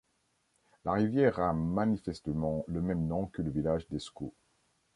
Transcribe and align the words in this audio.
La 0.83 0.93
rivière 0.93 1.39
a 1.39 1.53
manifestement 1.53 2.63
le 2.67 2.81
même 2.81 3.05
nom 3.05 3.27
que 3.27 3.43
le 3.43 3.51
village 3.51 3.87
d'Escou. 3.89 4.33